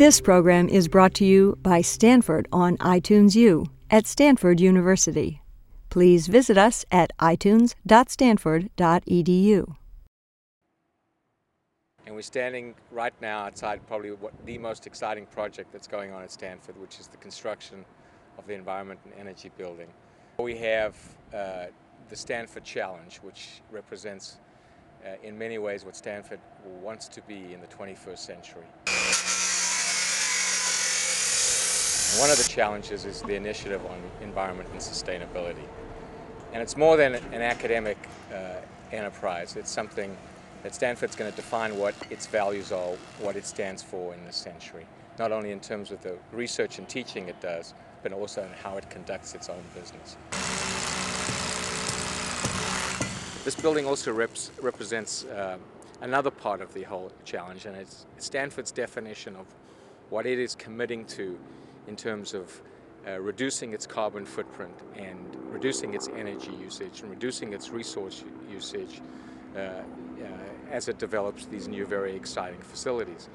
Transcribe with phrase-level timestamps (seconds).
[0.00, 5.42] This program is brought to you by Stanford on iTunes U at Stanford University.
[5.90, 9.76] Please visit us at itunes.stanford.edu.
[12.06, 16.22] And we're standing right now outside probably what the most exciting project that's going on
[16.22, 17.84] at Stanford, which is the construction
[18.38, 19.88] of the Environment and Energy Building.
[20.38, 20.96] We have
[21.34, 21.66] uh,
[22.08, 24.38] the Stanford Challenge, which represents
[25.04, 28.64] uh, in many ways what Stanford wants to be in the 21st century.
[32.18, 35.64] One of the challenges is the initiative on environment and sustainability.
[36.52, 37.96] And it's more than an academic
[38.34, 38.54] uh,
[38.90, 39.54] enterprise.
[39.54, 40.16] It's something
[40.64, 44.36] that Stanford's going to define what its values are, what it stands for in this
[44.36, 44.86] century,
[45.20, 48.76] not only in terms of the research and teaching it does, but also in how
[48.76, 50.16] it conducts its own business.
[53.44, 55.58] This building also reps, represents uh,
[56.00, 59.46] another part of the whole challenge, and it's Stanford's definition of
[60.10, 61.38] what it is committing to
[61.86, 62.60] in terms of
[63.06, 69.00] uh, reducing its carbon footprint and reducing its energy usage and reducing its resource usage
[69.56, 69.82] uh, uh,
[70.70, 73.28] as it develops these new very exciting facilities.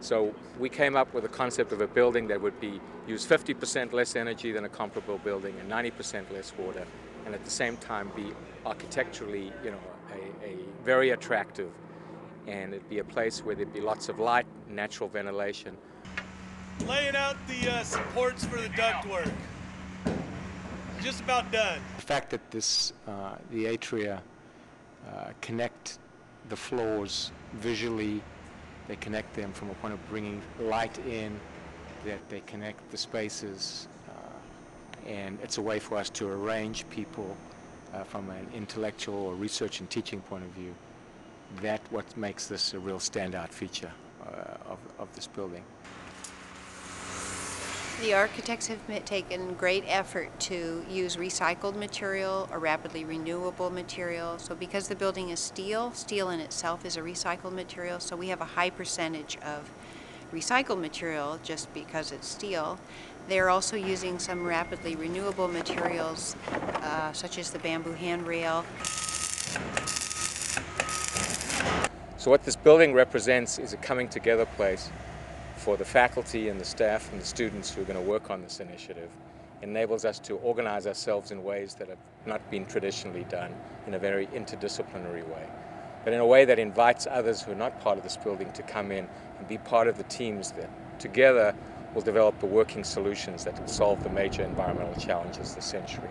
[0.00, 3.92] So we came up with a concept of a building that would be use 50%
[3.92, 6.84] less energy than a comparable building and 90% less water,
[7.24, 8.32] and at the same time be
[8.66, 9.78] architecturally, you know,
[10.12, 11.70] a, a very attractive,
[12.48, 15.76] and it'd be a place where there'd be lots of light, natural ventilation,
[16.86, 19.30] laying out the uh, supports for the ductwork.
[21.02, 21.80] Just about done.
[21.96, 24.20] The fact that this, uh, the atria
[25.08, 25.98] uh, connect
[26.48, 28.22] the floors visually,
[28.88, 31.38] they connect them from a point of bringing light in,
[32.04, 37.36] that they connect the spaces, uh, and it's a way for us to arrange people
[37.94, 40.74] uh, from an intellectual or research and teaching point of view.
[41.60, 43.92] That what makes this a real standout feature
[44.26, 45.64] uh, of, of this building.
[48.02, 54.40] The architects have taken great effort to use recycled material, a rapidly renewable material.
[54.40, 58.26] So because the building is steel, steel in itself is a recycled material, so we
[58.26, 59.70] have a high percentage of
[60.34, 62.76] recycled material just because it's steel.
[63.28, 68.64] They're also using some rapidly renewable materials uh, such as the bamboo handrail.
[72.18, 74.90] So what this building represents is a coming together place
[75.62, 78.42] for the faculty and the staff and the students who are going to work on
[78.42, 79.08] this initiative
[79.62, 83.54] enables us to organize ourselves in ways that have not been traditionally done
[83.86, 85.46] in a very interdisciplinary way,
[86.02, 88.62] but in a way that invites others who are not part of this building to
[88.64, 89.08] come in
[89.38, 90.68] and be part of the teams that
[90.98, 91.54] together
[91.94, 96.10] will develop the working solutions that will solve the major environmental challenges of the century.